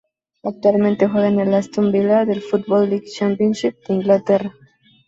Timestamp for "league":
2.89-3.07